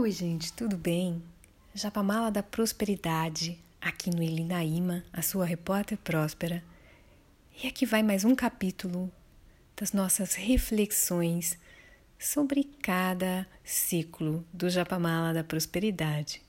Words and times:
Oi, 0.00 0.12
gente, 0.12 0.52
tudo 0.52 0.76
bem? 0.76 1.20
Japamala 1.74 2.30
da 2.30 2.40
Prosperidade, 2.40 3.58
aqui 3.80 4.10
no 4.10 4.22
Elinaíma, 4.22 5.04
a 5.12 5.22
sua 5.22 5.44
repórter 5.44 5.98
próspera. 5.98 6.62
E 7.60 7.66
aqui 7.66 7.84
vai 7.84 8.00
mais 8.00 8.24
um 8.24 8.32
capítulo 8.32 9.10
das 9.76 9.92
nossas 9.92 10.36
reflexões 10.36 11.58
sobre 12.16 12.62
cada 12.80 13.44
ciclo 13.64 14.46
do 14.52 14.70
Japamala 14.70 15.34
da 15.34 15.42
Prosperidade. 15.42 16.40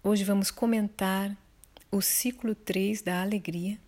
Hoje 0.00 0.22
vamos 0.22 0.48
comentar 0.48 1.36
o 1.90 2.00
ciclo 2.00 2.54
3 2.54 3.02
da 3.02 3.20
alegria. 3.20 3.80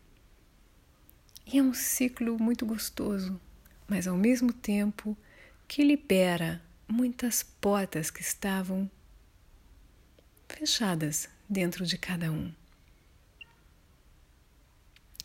E 1.46 1.58
é 1.60 1.62
um 1.62 1.72
ciclo 1.72 2.36
muito 2.36 2.66
gostoso, 2.66 3.40
mas 3.86 4.08
ao 4.08 4.16
mesmo 4.16 4.52
tempo 4.52 5.16
que 5.68 5.84
libera 5.84 6.60
muitas 6.88 7.42
portas 7.42 8.10
que 8.10 8.20
estavam 8.22 8.90
fechadas 10.48 11.28
dentro 11.48 11.84
de 11.84 11.98
cada 11.98 12.30
um. 12.30 12.52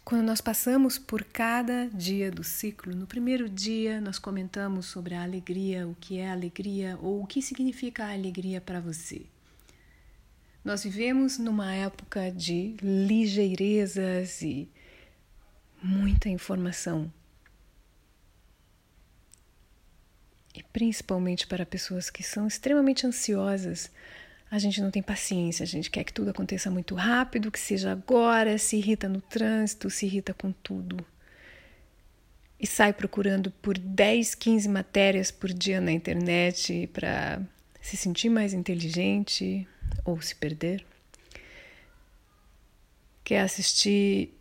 Quando 0.03 0.23
nós 0.23 0.41
passamos 0.41 0.97
por 0.97 1.23
cada 1.23 1.87
dia 1.87 2.31
do 2.31 2.43
ciclo, 2.43 2.95
no 2.95 3.05
primeiro 3.05 3.47
dia 3.47 4.01
nós 4.01 4.17
comentamos 4.17 4.87
sobre 4.87 5.13
a 5.13 5.21
alegria, 5.21 5.87
o 5.87 5.95
que 5.95 6.17
é 6.17 6.31
alegria 6.31 6.97
ou 6.99 7.21
o 7.21 7.27
que 7.27 7.43
significa 7.43 8.05
a 8.05 8.13
alegria 8.13 8.59
para 8.59 8.79
você. 8.79 9.27
Nós 10.65 10.83
vivemos 10.83 11.37
numa 11.37 11.75
época 11.75 12.31
de 12.31 12.75
ligeirezas 12.81 14.41
e 14.41 14.67
muita 15.81 16.27
informação. 16.27 17.11
E 20.53 20.63
principalmente 20.63 21.47
para 21.47 21.65
pessoas 21.65 22.09
que 22.09 22.23
são 22.23 22.47
extremamente 22.47 23.05
ansiosas, 23.05 23.91
a 24.51 24.57
gente 24.57 24.81
não 24.81 24.89
tem 24.89 25.01
paciência, 25.01 25.63
a 25.63 25.67
gente 25.67 25.91
quer 25.91 26.03
que 26.03 26.13
tudo 26.13 26.31
aconteça 26.31 26.71
muito 26.71 26.95
rápido, 26.95 27.51
que 27.51 27.59
seja 27.59 27.91
agora, 27.91 28.57
se 28.57 28.77
irrita 28.77 29.07
no 29.07 29.21
trânsito, 29.21 29.89
se 29.89 30.07
irrita 30.07 30.33
com 30.33 30.51
tudo. 30.51 31.05
E 32.59 32.65
sai 32.65 32.91
procurando 32.91 33.51
por 33.51 33.77
10, 33.77 34.35
15 34.35 34.67
matérias 34.67 35.31
por 35.31 35.53
dia 35.53 35.79
na 35.79 35.91
internet 35.91 36.89
para 36.91 37.41
se 37.79 37.95
sentir 37.95 38.29
mais 38.29 38.53
inteligente 38.53 39.67
ou 40.03 40.19
se 40.19 40.35
perder. 40.35 40.83
Quer 43.23 43.41
assistir 43.41 44.33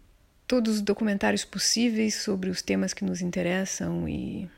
todos 0.46 0.76
os 0.76 0.80
documentários 0.80 1.44
possíveis 1.44 2.14
sobre 2.14 2.48
os 2.48 2.62
temas 2.62 2.94
que 2.94 3.04
nos 3.04 3.20
interessam 3.20 4.08
e 4.08 4.48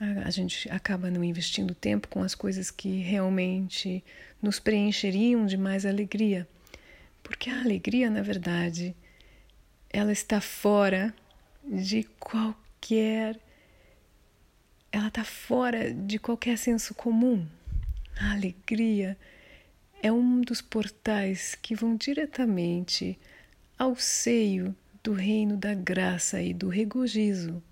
a 0.00 0.30
gente 0.30 0.70
acaba 0.70 1.10
não 1.10 1.24
investindo 1.24 1.74
tempo 1.74 2.06
com 2.08 2.22
as 2.22 2.34
coisas 2.34 2.70
que 2.70 3.00
realmente 3.00 4.04
nos 4.40 4.60
preencheriam 4.60 5.44
de 5.44 5.56
mais 5.56 5.84
alegria. 5.84 6.46
Porque 7.22 7.50
a 7.50 7.60
alegria, 7.60 8.08
na 8.08 8.22
verdade, 8.22 8.94
ela 9.90 10.12
está 10.12 10.40
fora 10.40 11.12
de 11.64 12.04
qualquer. 12.20 13.38
Ela 14.92 15.08
está 15.08 15.24
fora 15.24 15.92
de 15.92 16.18
qualquer 16.18 16.56
senso 16.56 16.94
comum. 16.94 17.44
A 18.20 18.32
alegria 18.32 19.18
é 20.00 20.12
um 20.12 20.40
dos 20.40 20.60
portais 20.62 21.56
que 21.56 21.74
vão 21.74 21.96
diretamente 21.96 23.18
ao 23.76 23.96
seio 23.96 24.74
do 25.02 25.12
reino 25.12 25.56
da 25.56 25.74
graça 25.74 26.40
e 26.40 26.54
do 26.54 26.68
regozijo 26.68 27.62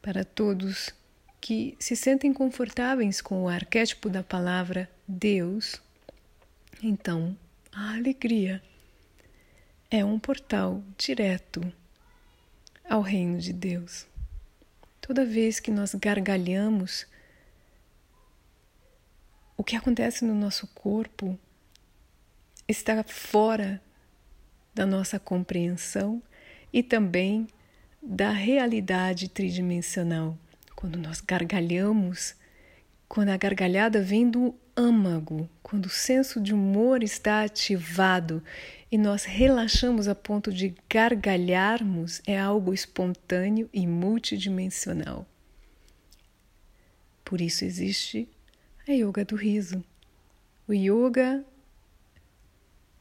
para 0.00 0.24
todos 0.24 0.94
que 1.40 1.74
se 1.78 1.96
sentem 1.96 2.32
confortáveis 2.32 3.20
com 3.20 3.44
o 3.44 3.48
arquétipo 3.48 4.10
da 4.10 4.22
palavra 4.22 4.90
Deus, 5.08 5.80
então 6.82 7.36
a 7.72 7.94
alegria 7.94 8.62
é 9.90 10.04
um 10.04 10.18
portal 10.18 10.82
direto 10.98 11.60
ao 12.88 13.00
reino 13.00 13.38
de 13.38 13.52
Deus. 13.52 14.06
Toda 15.00 15.24
vez 15.24 15.58
que 15.58 15.70
nós 15.70 15.94
gargalhamos, 15.94 17.06
o 19.56 19.64
que 19.64 19.76
acontece 19.76 20.24
no 20.24 20.34
nosso 20.34 20.66
corpo 20.68 21.38
está 22.68 23.02
fora 23.02 23.82
da 24.74 24.84
nossa 24.86 25.18
compreensão 25.18 26.22
e 26.72 26.82
também 26.82 27.48
da 28.02 28.30
realidade 28.30 29.28
tridimensional 29.28 30.38
quando 30.80 30.98
nós 30.98 31.20
gargalhamos, 31.20 32.34
quando 33.06 33.28
a 33.28 33.36
gargalhada 33.36 34.00
vem 34.00 34.30
do 34.30 34.54
âmago, 34.74 35.46
quando 35.62 35.86
o 35.86 35.90
senso 35.90 36.40
de 36.40 36.54
humor 36.54 37.02
está 37.02 37.44
ativado 37.44 38.42
e 38.90 38.96
nós 38.96 39.24
relaxamos 39.24 40.08
a 40.08 40.14
ponto 40.14 40.50
de 40.50 40.74
gargalharmos, 40.88 42.22
é 42.26 42.40
algo 42.40 42.72
espontâneo 42.72 43.68
e 43.74 43.86
multidimensional. 43.86 45.26
Por 47.26 47.42
isso 47.42 47.62
existe 47.66 48.26
a 48.88 48.92
yoga 48.92 49.22
do 49.22 49.36
riso. 49.36 49.84
O 50.66 50.72
yoga 50.72 51.44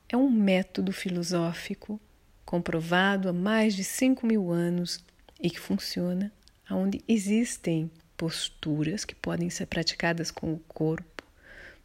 é 0.10 0.18
um 0.18 0.30
método 0.30 0.92
filosófico 0.92 1.98
comprovado 2.44 3.30
há 3.30 3.34
mais 3.34 3.74
de 3.74 3.86
5 3.86 4.28
mil 4.28 4.52
anos 4.52 5.02
e 5.40 5.50
que 5.50 5.60
funciona 5.60 6.30
onde 6.76 7.04
existem 7.08 7.90
posturas 8.16 9.06
que 9.06 9.16
podem 9.16 9.50
ser 9.50 9.66
praticadas 9.66 10.30
com 10.30 10.54
o 10.54 10.60
corpo, 10.60 11.24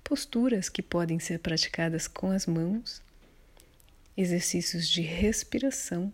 posturas 0.02 0.68
que 0.68 0.82
podem 0.82 1.18
ser 1.18 1.38
praticadas 1.38 2.06
com 2.08 2.30
as 2.30 2.46
mãos, 2.46 3.00
exercícios 4.16 4.88
de 4.88 5.00
respiração, 5.00 6.12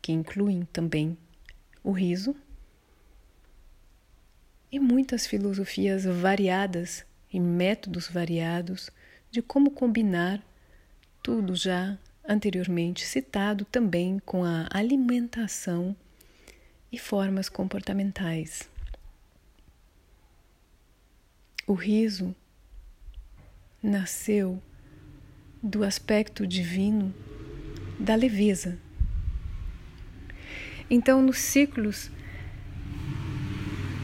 que 0.00 0.12
incluem 0.12 0.64
também 0.72 1.16
o 1.82 1.92
riso, 1.92 2.34
e 4.72 4.80
muitas 4.80 5.26
filosofias 5.26 6.04
variadas 6.04 7.04
e 7.32 7.38
métodos 7.38 8.08
variados 8.08 8.90
de 9.30 9.40
como 9.40 9.70
combinar 9.70 10.42
tudo 11.22 11.54
já 11.54 11.96
anteriormente 12.26 13.04
citado 13.04 13.64
também 13.64 14.18
com 14.18 14.42
a 14.42 14.66
alimentação 14.70 15.94
e 16.94 16.98
formas 16.98 17.48
comportamentais. 17.48 18.70
O 21.66 21.72
riso 21.72 22.32
nasceu 23.82 24.62
do 25.60 25.82
aspecto 25.82 26.46
divino 26.46 27.12
da 27.98 28.14
leveza. 28.14 28.78
Então, 30.88 31.20
nos 31.20 31.38
ciclos 31.38 32.12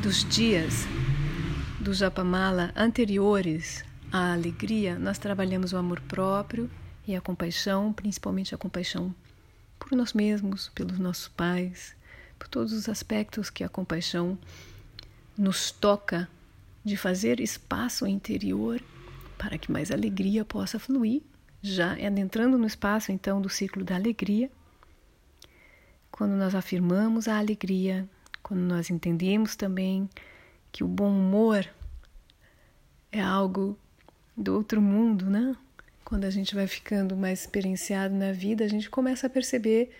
dos 0.03 0.25
dias 0.29 0.85
do 1.79 1.95
Japamala 1.95 2.73
anteriores 2.75 3.85
à 4.11 4.33
alegria, 4.33 4.99
nós 4.99 5.17
trabalhamos 5.17 5.73
o 5.73 5.77
amor 5.77 6.01
próprio 6.01 6.69
e 7.07 7.15
a 7.15 7.21
compaixão, 7.21 7.93
principalmente 7.93 8.53
a 8.53 8.59
compaixão 8.59 9.15
por 9.79 9.93
nós 9.93 10.13
mesmos, 10.13 10.71
pelos 10.75 10.99
nossos 10.99 11.29
pais, 11.29 11.95
por 12.41 12.49
todos 12.49 12.73
os 12.73 12.89
aspectos 12.89 13.51
que 13.51 13.63
a 13.63 13.69
compaixão 13.69 14.39
nos 15.37 15.71
toca 15.71 16.27
de 16.83 16.97
fazer 16.97 17.39
espaço 17.39 18.07
interior 18.07 18.83
para 19.37 19.59
que 19.59 19.71
mais 19.71 19.91
alegria 19.91 20.43
possa 20.43 20.79
fluir, 20.79 21.21
já 21.61 21.93
adentrando 21.93 22.57
no 22.57 22.67
espaço 22.67 23.13
então 23.13 23.43
do 23.43 23.51
ciclo 23.51 23.85
da 23.85 23.95
alegria. 23.95 24.51
Quando 26.11 26.33
nós 26.33 26.55
afirmamos 26.55 27.29
a 27.29 27.39
alegria, 27.39 28.09
quando 28.43 28.61
nós 28.61 28.89
entendemos 28.89 29.55
também 29.55 30.09
que 30.73 30.83
o 30.83 30.89
bom 30.89 31.11
humor 31.11 31.69
é 33.13 33.21
algo 33.21 33.79
do 34.35 34.55
outro 34.55 34.81
mundo, 34.81 35.27
né? 35.27 35.55
Quando 36.07 36.25
a 36.25 36.31
gente 36.31 36.55
vai 36.55 36.67
ficando 36.67 37.15
mais 37.15 37.43
experienciado 37.43 38.15
na 38.15 38.33
vida, 38.33 38.65
a 38.65 38.69
gente 38.69 38.89
começa 38.89 39.27
a 39.27 39.31
perceber 39.31 39.91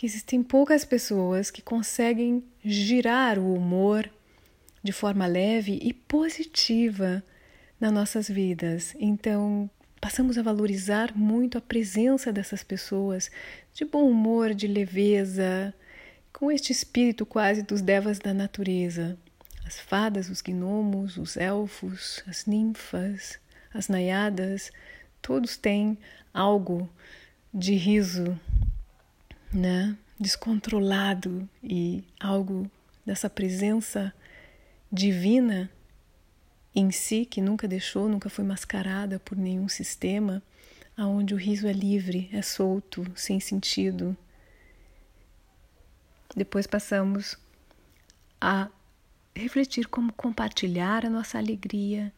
que 0.00 0.06
existem 0.06 0.42
poucas 0.42 0.82
pessoas 0.82 1.50
que 1.50 1.60
conseguem 1.60 2.42
girar 2.64 3.38
o 3.38 3.52
humor 3.52 4.08
de 4.82 4.92
forma 4.92 5.26
leve 5.26 5.78
e 5.82 5.92
positiva 5.92 7.22
nas 7.78 7.92
nossas 7.92 8.26
vidas. 8.26 8.94
Então, 8.98 9.68
passamos 10.00 10.38
a 10.38 10.42
valorizar 10.42 11.14
muito 11.14 11.58
a 11.58 11.60
presença 11.60 12.32
dessas 12.32 12.64
pessoas 12.64 13.30
de 13.74 13.84
bom 13.84 14.08
humor, 14.08 14.54
de 14.54 14.66
leveza, 14.66 15.74
com 16.32 16.50
este 16.50 16.72
espírito 16.72 17.26
quase 17.26 17.60
dos 17.60 17.82
devas 17.82 18.18
da 18.18 18.32
natureza. 18.32 19.18
As 19.66 19.78
fadas, 19.78 20.30
os 20.30 20.40
gnomos, 20.40 21.18
os 21.18 21.36
elfos, 21.36 22.24
as 22.26 22.46
ninfas, 22.46 23.38
as 23.70 23.86
naiadas, 23.88 24.72
todos 25.20 25.58
têm 25.58 25.98
algo 26.32 26.88
de 27.52 27.74
riso 27.74 28.40
né, 29.52 29.96
descontrolado 30.18 31.48
e 31.62 32.04
algo 32.18 32.70
dessa 33.04 33.28
presença 33.28 34.12
divina 34.90 35.70
em 36.74 36.90
si, 36.90 37.24
que 37.24 37.40
nunca 37.40 37.66
deixou, 37.66 38.08
nunca 38.08 38.30
foi 38.30 38.44
mascarada 38.44 39.18
por 39.18 39.36
nenhum 39.36 39.68
sistema, 39.68 40.42
aonde 40.96 41.34
o 41.34 41.36
riso 41.36 41.66
é 41.66 41.72
livre, 41.72 42.28
é 42.32 42.42
solto, 42.42 43.04
sem 43.16 43.40
sentido. 43.40 44.16
Depois 46.36 46.66
passamos 46.66 47.36
a 48.40 48.68
refletir 49.34 49.88
como 49.88 50.12
compartilhar 50.12 51.04
a 51.04 51.10
nossa 51.10 51.38
alegria, 51.38 52.12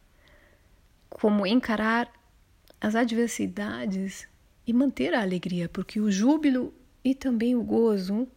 como 1.09 1.47
encarar 1.47 2.11
as 2.79 2.95
adversidades 2.95 4.27
e 4.67 4.73
manter 4.73 5.13
a 5.13 5.21
alegria, 5.21 5.67
porque 5.67 5.99
o 5.99 6.11
júbilo 6.11 6.73
e 7.03 7.13
também 7.13 7.55
o 7.55 7.63
gozo, 7.63 8.27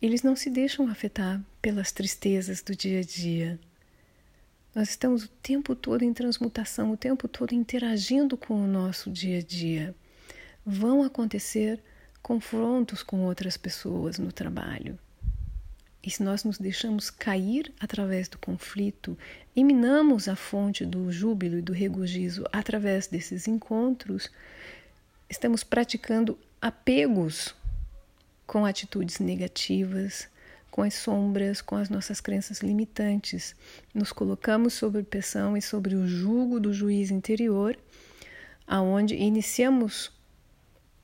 eles 0.00 0.22
não 0.22 0.34
se 0.34 0.50
deixam 0.50 0.88
afetar 0.88 1.40
pelas 1.60 1.92
tristezas 1.92 2.62
do 2.62 2.74
dia 2.74 3.00
a 3.00 3.02
dia. 3.02 3.58
Nós 4.74 4.90
estamos 4.90 5.24
o 5.24 5.28
tempo 5.28 5.74
todo 5.74 6.02
em 6.02 6.12
transmutação, 6.12 6.92
o 6.92 6.96
tempo 6.96 7.28
todo 7.28 7.52
interagindo 7.52 8.36
com 8.36 8.54
o 8.54 8.66
nosso 8.66 9.10
dia 9.10 9.38
a 9.38 9.42
dia. 9.42 9.94
Vão 10.64 11.02
acontecer 11.02 11.82
confrontos 12.22 13.02
com 13.02 13.24
outras 13.24 13.56
pessoas 13.56 14.18
no 14.18 14.32
trabalho. 14.32 14.98
E 16.02 16.10
se 16.10 16.22
nós 16.22 16.44
nos 16.44 16.56
deixamos 16.56 17.10
cair 17.10 17.72
através 17.78 18.28
do 18.28 18.38
conflito, 18.38 19.18
eminamos 19.54 20.28
a 20.28 20.36
fonte 20.36 20.86
do 20.86 21.12
júbilo 21.12 21.58
e 21.58 21.62
do 21.62 21.72
regozijo 21.72 22.44
através 22.52 23.06
desses 23.06 23.46
encontros, 23.46 24.30
estamos 25.28 25.62
praticando 25.62 26.38
apegos 26.60 27.54
com 28.50 28.66
atitudes 28.66 29.20
negativas, 29.20 30.28
com 30.72 30.82
as 30.82 30.94
sombras, 30.94 31.62
com 31.62 31.76
as 31.76 31.88
nossas 31.88 32.20
crenças 32.20 32.58
limitantes. 32.58 33.54
Nos 33.94 34.12
colocamos 34.12 34.74
sob 34.74 35.00
pressão 35.04 35.56
e 35.56 35.62
sobre 35.62 35.94
o 35.94 36.04
jugo 36.08 36.58
do 36.58 36.72
juiz 36.72 37.12
interior, 37.12 37.78
aonde 38.66 39.14
iniciamos 39.14 40.10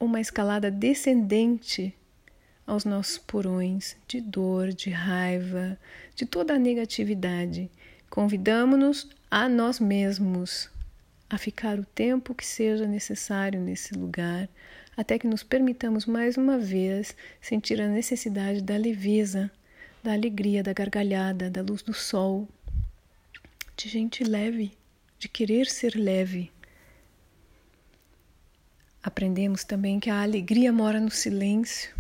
uma 0.01 0.21
escalada 0.21 0.73
descendente 0.73 1.95
aos 2.67 2.85
nossos 2.85 3.17
porões 3.17 3.97
de 4.09 4.21
dor, 4.21 4.73
de 4.73 4.91
raiva, 4.91 5.79
de 6.17 6.27
toda 6.27 6.55
a 6.55 6.59
negatividade. 6.59 7.71
Convidamos-nos 8.11 9.09
a 9.31 9.49
nós 9.49 9.79
mesmos 9.79 10.69
a 11.31 11.39
ficar 11.39 11.79
o 11.79 11.85
tempo 11.85 12.35
que 12.35 12.45
seja 12.45 12.89
necessário 12.89 13.61
nesse 13.61 13.95
lugar, 13.95 14.49
até 14.97 15.19
que 15.19 15.27
nos 15.27 15.43
permitamos 15.43 16.07
mais 16.07 16.37
uma 16.37 16.59
vez 16.59 17.15
sentir 17.41 17.81
a 17.81 17.89
necessidade 17.89 18.63
da 18.63 18.77
leveza, 18.77 19.51
da 20.03 20.13
alegria, 20.13 20.63
da 20.63 20.73
gargalhada, 20.73 21.51
da 21.51 21.63
luz 21.63 21.83
do 21.83 21.93
sol, 21.93 22.49
de 23.77 23.89
gente 23.89 24.25
leve, 24.25 24.73
de 25.19 25.29
querer 25.29 25.67
ser 25.67 25.95
leve. 25.95 26.51
Aprendemos 29.03 29.65
também 29.65 30.01
que 30.01 30.11
a 30.11 30.23
alegria 30.23 30.73
mora 30.73 30.99
no 30.99 31.11
silêncio 31.11 31.95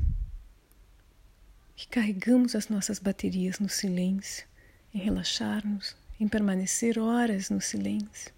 que 1.76 1.86
carregamos 1.86 2.54
as 2.54 2.68
nossas 2.68 2.98
baterias 2.98 3.60
no 3.60 3.68
silêncio, 3.68 4.46
em 4.94 4.98
relaxar-nos, 4.98 5.94
em 6.18 6.26
permanecer 6.26 6.98
horas 6.98 7.50
no 7.50 7.60
silêncio, 7.60 8.32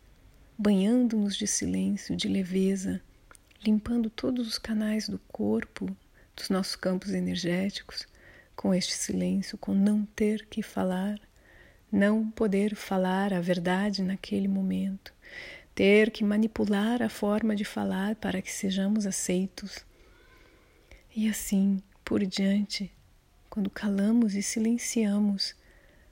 banhando-nos 0.58 1.36
de 1.36 1.46
silêncio, 1.46 2.16
de 2.16 2.26
leveza, 2.26 3.00
limpando 3.64 4.08
todos 4.08 4.46
os 4.46 4.58
canais 4.58 5.08
do 5.08 5.18
corpo, 5.18 5.94
dos 6.36 6.48
nossos 6.48 6.76
campos 6.76 7.10
energéticos, 7.10 8.06
com 8.54 8.74
este 8.74 8.92
silêncio, 8.92 9.58
com 9.58 9.74
não 9.74 10.04
ter 10.04 10.46
que 10.46 10.62
falar, 10.62 11.20
não 11.90 12.30
poder 12.30 12.74
falar 12.74 13.32
a 13.32 13.40
verdade 13.40 14.02
naquele 14.02 14.48
momento, 14.48 15.12
ter 15.74 16.10
que 16.10 16.24
manipular 16.24 17.02
a 17.02 17.08
forma 17.08 17.54
de 17.54 17.64
falar 17.64 18.16
para 18.16 18.42
que 18.42 18.50
sejamos 18.50 19.06
aceitos. 19.06 19.84
E 21.14 21.28
assim 21.28 21.82
por 22.04 22.24
diante, 22.24 22.92
quando 23.50 23.70
calamos 23.70 24.34
e 24.34 24.42
silenciamos, 24.42 25.54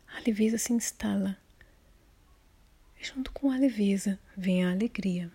a 0.06 0.20
leveza 0.26 0.58
se 0.58 0.72
instala. 0.72 1.36
E 3.00 3.04
junto 3.04 3.32
com 3.32 3.50
a 3.50 3.56
leveza 3.56 4.18
vem 4.36 4.64
a 4.64 4.70
alegria. 4.70 5.30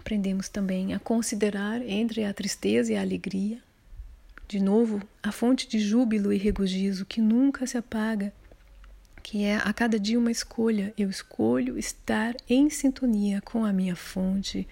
Aprendemos 0.00 0.48
também 0.48 0.94
a 0.94 0.98
considerar 0.98 1.86
entre 1.86 2.24
a 2.24 2.32
tristeza 2.32 2.90
e 2.90 2.96
a 2.96 3.02
alegria, 3.02 3.62
de 4.48 4.58
novo, 4.58 5.02
a 5.22 5.30
fonte 5.30 5.68
de 5.68 5.78
júbilo 5.78 6.32
e 6.32 6.38
regozijo 6.38 7.04
que 7.04 7.20
nunca 7.20 7.66
se 7.66 7.76
apaga, 7.76 8.32
que 9.22 9.44
é 9.44 9.56
a 9.56 9.72
cada 9.74 10.00
dia 10.00 10.18
uma 10.18 10.30
escolha. 10.30 10.94
Eu 10.96 11.10
escolho 11.10 11.78
estar 11.78 12.34
em 12.48 12.70
sintonia 12.70 13.42
com 13.42 13.62
a 13.62 13.74
minha 13.74 13.94
fonte 13.94 14.66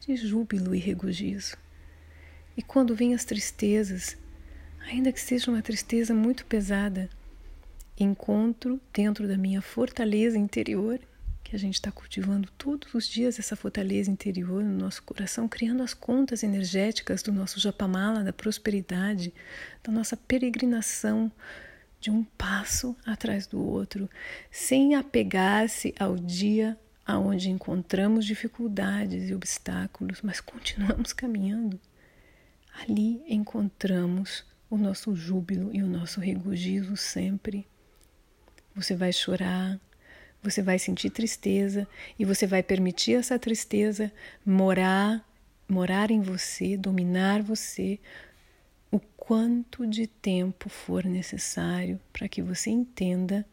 de 0.00 0.16
júbilo 0.16 0.74
e 0.74 0.78
regozijo. 0.78 1.58
E 2.56 2.62
quando 2.62 2.96
vêm 2.96 3.14
as 3.14 3.26
tristezas, 3.26 4.16
ainda 4.90 5.12
que 5.12 5.20
seja 5.20 5.50
uma 5.50 5.60
tristeza 5.60 6.14
muito 6.14 6.46
pesada, 6.46 7.10
encontro 7.98 8.80
dentro 8.94 9.28
da 9.28 9.36
minha 9.36 9.60
fortaleza 9.60 10.38
interior, 10.38 10.98
que 11.42 11.56
a 11.56 11.58
gente 11.58 11.74
está 11.74 11.90
cultivando 11.90 12.48
todos 12.56 12.94
os 12.94 13.08
dias 13.08 13.38
essa 13.38 13.56
fortaleza 13.56 14.10
interior 14.10 14.62
no 14.62 14.76
nosso 14.76 15.02
coração, 15.02 15.48
criando 15.48 15.82
as 15.82 15.94
contas 15.94 16.42
energéticas 16.42 17.22
do 17.22 17.32
nosso 17.32 17.58
japamala, 17.58 18.22
da 18.22 18.32
prosperidade, 18.32 19.32
da 19.82 19.92
nossa 19.92 20.16
peregrinação 20.16 21.30
de 22.00 22.10
um 22.10 22.24
passo 22.24 22.96
atrás 23.04 23.46
do 23.46 23.60
outro, 23.60 24.08
sem 24.50 24.94
apegar-se 24.94 25.94
ao 25.98 26.16
dia 26.16 26.78
aonde 27.06 27.50
encontramos 27.50 28.24
dificuldades 28.24 29.28
e 29.28 29.34
obstáculos, 29.34 30.22
mas 30.22 30.40
continuamos 30.40 31.12
caminhando. 31.12 31.78
Ali 32.82 33.22
encontramos 33.28 34.44
o 34.70 34.76
nosso 34.76 35.14
júbilo 35.16 35.70
e 35.74 35.82
o 35.82 35.88
nosso 35.88 36.20
regozijo 36.20 36.96
sempre. 36.96 37.66
Você 38.74 38.94
vai 38.94 39.12
chorar, 39.12 39.80
você 40.42 40.62
vai 40.62 40.78
sentir 40.78 41.10
tristeza 41.10 41.86
e 42.18 42.24
você 42.24 42.46
vai 42.46 42.62
permitir 42.62 43.14
essa 43.14 43.38
tristeza 43.38 44.12
morar, 44.44 45.24
morar 45.68 46.10
em 46.10 46.20
você, 46.20 46.76
dominar 46.76 47.42
você 47.42 47.98
o 48.90 48.98
quanto 48.98 49.86
de 49.86 50.06
tempo 50.06 50.68
for 50.68 51.04
necessário 51.04 52.00
para 52.12 52.28
que 52.28 52.42
você 52.42 52.70
entenda 52.70 53.46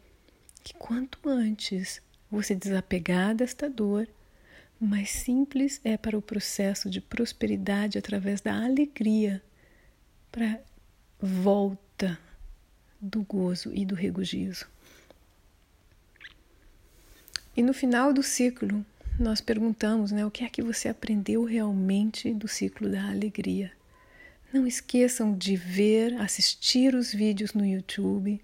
que 0.62 0.74
quanto 0.74 1.28
antes 1.28 2.02
você 2.30 2.54
desapegar 2.54 3.34
desta 3.34 3.68
dor, 3.68 4.08
mais 4.80 5.10
simples 5.10 5.80
é 5.84 5.96
para 5.96 6.16
o 6.16 6.22
processo 6.22 6.90
de 6.90 7.00
prosperidade 7.00 7.98
através 7.98 8.40
da 8.40 8.64
alegria, 8.64 9.42
para 10.30 10.60
volta 11.20 12.18
do 13.00 13.22
gozo 13.22 13.72
e 13.74 13.84
do 13.84 13.94
regozijo. 13.94 14.68
E 17.58 17.62
no 17.62 17.74
final 17.74 18.12
do 18.12 18.22
ciclo, 18.22 18.86
nós 19.18 19.40
perguntamos 19.40 20.12
né, 20.12 20.24
o 20.24 20.30
que 20.30 20.44
é 20.44 20.48
que 20.48 20.62
você 20.62 20.88
aprendeu 20.88 21.42
realmente 21.42 22.32
do 22.32 22.46
ciclo 22.46 22.88
da 22.88 23.08
alegria. 23.08 23.72
Não 24.52 24.64
esqueçam 24.64 25.36
de 25.36 25.56
ver, 25.56 26.14
assistir 26.20 26.94
os 26.94 27.12
vídeos 27.12 27.54
no 27.54 27.66
YouTube 27.66 28.40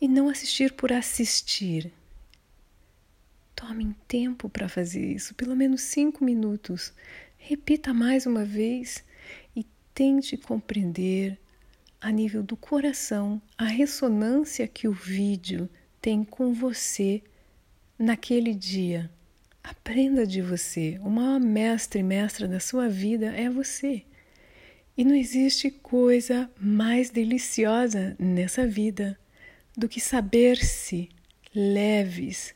e 0.00 0.08
não 0.08 0.30
assistir 0.30 0.72
por 0.72 0.90
assistir. 0.90 1.92
Tomem 3.54 3.94
tempo 4.08 4.48
para 4.48 4.66
fazer 4.66 5.04
isso, 5.04 5.34
pelo 5.34 5.54
menos 5.54 5.82
cinco 5.82 6.24
minutos. 6.24 6.90
Repita 7.36 7.92
mais 7.92 8.24
uma 8.24 8.46
vez 8.46 9.04
tente 9.94 10.38
compreender 10.38 11.38
a 12.00 12.10
nível 12.10 12.42
do 12.42 12.56
coração 12.56 13.42
a 13.58 13.64
ressonância 13.64 14.66
que 14.66 14.88
o 14.88 14.92
vídeo 14.92 15.68
tem 16.00 16.24
com 16.24 16.54
você 16.54 17.22
naquele 17.98 18.54
dia. 18.54 19.10
Aprenda 19.62 20.26
de 20.26 20.42
você. 20.42 20.98
O 21.02 21.10
maior 21.10 21.40
mestre 21.40 22.00
e 22.00 22.02
mestra 22.02 22.46
da 22.46 22.60
sua 22.60 22.88
vida 22.88 23.26
é 23.26 23.48
você. 23.48 24.02
E 24.96 25.04
não 25.04 25.14
existe 25.14 25.70
coisa 25.70 26.50
mais 26.60 27.10
deliciosa 27.10 28.14
nessa 28.18 28.66
vida 28.66 29.18
do 29.76 29.88
que 29.88 30.00
saber-se 30.00 31.08
leves, 31.54 32.54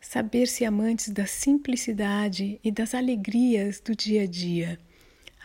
saber-se 0.00 0.64
amantes 0.64 1.10
da 1.10 1.26
simplicidade 1.26 2.58
e 2.64 2.70
das 2.70 2.94
alegrias 2.94 3.80
do 3.80 3.94
dia 3.94 4.22
a 4.22 4.26
dia 4.26 4.78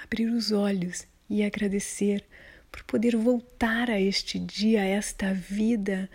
abrir 0.04 0.26
os 0.26 0.52
olhos 0.52 1.08
e 1.30 1.44
agradecer 1.44 2.26
por 2.72 2.84
poder 2.84 3.16
voltar 3.16 3.90
a 3.90 4.00
este 4.00 4.40
dia, 4.40 4.82
a 4.82 4.86
esta 4.86 5.34
vida. 5.34 6.10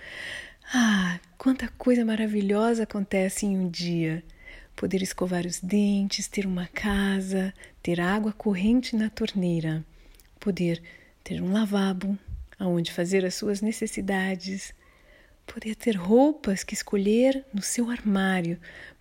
Ah, 0.75 1.21
quanta 1.39 1.69
coisa 1.79 2.05
maravilhosa 2.05 2.83
acontece 2.83 3.47
em 3.47 3.57
um 3.57 3.69
dia! 3.69 4.25
Poder 4.75 5.01
escovar 5.01 5.47
os 5.47 5.61
dentes, 5.61 6.27
ter 6.27 6.45
uma 6.45 6.67
casa, 6.67 7.55
ter 7.81 8.01
água 8.01 8.33
corrente 8.33 8.97
na 8.97 9.09
torneira, 9.09 9.85
poder 10.41 10.83
ter 11.23 11.41
um 11.41 11.53
lavabo 11.53 12.19
aonde 12.59 12.93
fazer 12.93 13.25
as 13.25 13.37
suas 13.37 13.61
necessidades, 13.61 14.75
poder 15.47 15.77
ter 15.77 15.95
roupas 15.95 16.65
que 16.65 16.75
escolher 16.75 17.45
no 17.55 17.63
seu 17.63 17.89
armário 17.89 18.59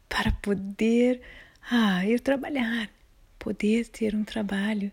para 0.07 0.31
poder 0.31 1.19
ah, 1.69 2.05
ir 2.05 2.19
trabalhar, 2.19 2.89
poder 3.39 3.87
ter 3.87 4.13
um 4.13 4.23
trabalho, 4.23 4.91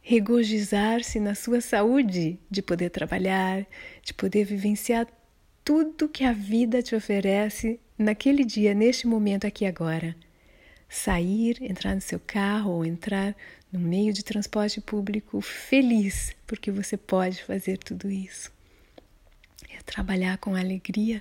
regozijar-se 0.00 1.18
na 1.18 1.34
sua 1.34 1.60
saúde 1.60 2.38
de 2.48 2.62
poder 2.62 2.90
trabalhar, 2.90 3.66
de 4.02 4.14
poder 4.14 4.44
vivenciar 4.44 5.06
tudo 5.68 6.08
que 6.08 6.24
a 6.24 6.32
vida 6.32 6.82
te 6.82 6.96
oferece 6.96 7.78
naquele 7.98 8.42
dia, 8.42 8.72
neste 8.72 9.06
momento 9.06 9.46
aqui 9.46 9.66
agora. 9.66 10.16
Sair, 10.88 11.58
entrar 11.60 11.94
no 11.94 12.00
seu 12.00 12.18
carro 12.18 12.70
ou 12.70 12.86
entrar 12.86 13.36
no 13.70 13.78
meio 13.78 14.10
de 14.10 14.24
transporte 14.24 14.80
público 14.80 15.42
feliz 15.42 16.34
porque 16.46 16.70
você 16.70 16.96
pode 16.96 17.44
fazer 17.44 17.76
tudo 17.76 18.10
isso. 18.10 18.50
É 19.70 19.82
trabalhar 19.84 20.38
com 20.38 20.54
alegria, 20.54 21.20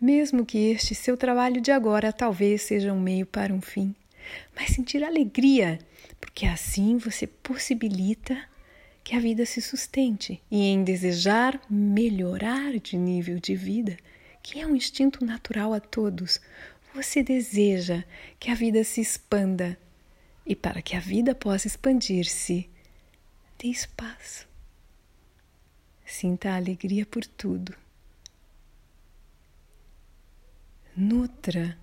mesmo 0.00 0.46
que 0.46 0.58
este 0.70 0.94
seu 0.94 1.16
trabalho 1.16 1.60
de 1.60 1.72
agora 1.72 2.12
talvez 2.12 2.62
seja 2.62 2.92
um 2.92 3.00
meio 3.00 3.26
para 3.26 3.52
um 3.52 3.60
fim, 3.60 3.92
mas 4.54 4.70
sentir 4.70 5.02
alegria, 5.02 5.80
porque 6.20 6.46
assim 6.46 6.98
você 6.98 7.26
possibilita 7.26 8.40
que 9.04 9.16
a 9.16 9.20
vida 9.20 9.44
se 9.44 9.60
sustente 9.60 10.40
e 10.50 10.62
em 10.64 10.84
desejar 10.84 11.60
melhorar 11.68 12.78
de 12.78 12.96
nível 12.96 13.38
de 13.38 13.54
vida, 13.54 13.96
que 14.42 14.60
é 14.60 14.66
um 14.66 14.76
instinto 14.76 15.24
natural 15.24 15.72
a 15.72 15.80
todos, 15.80 16.40
você 16.94 17.22
deseja 17.22 18.04
que 18.38 18.50
a 18.50 18.54
vida 18.54 18.84
se 18.84 19.00
expanda. 19.00 19.78
E 20.44 20.56
para 20.56 20.82
que 20.82 20.96
a 20.96 21.00
vida 21.00 21.34
possa 21.34 21.66
expandir-se, 21.66 22.68
dê 23.58 23.68
espaço. 23.68 24.48
Sinta 26.04 26.50
a 26.50 26.56
alegria 26.56 27.06
por 27.06 27.24
tudo. 27.24 27.74
Nutra 30.96 31.78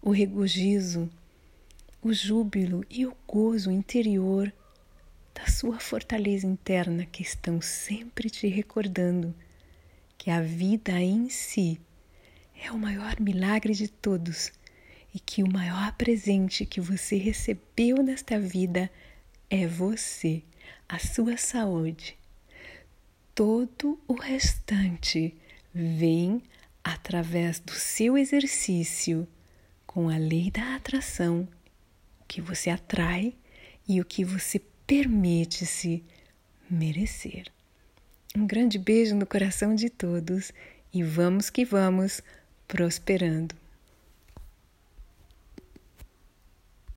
o 0.00 0.10
regozijo, 0.10 1.10
o 2.02 2.12
júbilo 2.12 2.84
e 2.88 3.06
o 3.06 3.16
gozo 3.26 3.70
interior 3.70 4.52
sua 5.58 5.80
fortaleza 5.80 6.46
interna 6.46 7.04
que 7.04 7.20
estão 7.20 7.60
sempre 7.60 8.30
te 8.30 8.46
recordando 8.46 9.34
que 10.16 10.30
a 10.30 10.40
vida 10.40 10.92
em 11.00 11.28
si 11.28 11.80
é 12.62 12.70
o 12.70 12.78
maior 12.78 13.18
milagre 13.18 13.74
de 13.74 13.88
todos 13.88 14.52
e 15.12 15.18
que 15.18 15.42
o 15.42 15.52
maior 15.52 15.90
presente 15.94 16.64
que 16.64 16.80
você 16.80 17.16
recebeu 17.16 17.96
nesta 18.04 18.38
vida 18.38 18.88
é 19.50 19.66
você, 19.66 20.44
a 20.88 21.00
sua 21.00 21.36
saúde. 21.36 22.16
Todo 23.34 23.98
o 24.06 24.14
restante 24.14 25.34
vem 25.74 26.40
através 26.84 27.58
do 27.58 27.72
seu 27.72 28.16
exercício 28.16 29.26
com 29.88 30.08
a 30.08 30.16
lei 30.16 30.52
da 30.52 30.76
atração, 30.76 31.48
o 32.20 32.24
que 32.28 32.40
você 32.40 32.70
atrai 32.70 33.34
e 33.88 34.00
o 34.00 34.04
que 34.04 34.24
você 34.24 34.60
permite-se 34.88 36.02
merecer. 36.68 37.52
Um 38.34 38.46
grande 38.46 38.78
beijo 38.78 39.14
no 39.14 39.26
coração 39.26 39.74
de 39.74 39.90
todos 39.90 40.50
e 40.94 41.02
vamos 41.02 41.50
que 41.50 41.62
vamos 41.62 42.22
prosperando. 42.66 43.54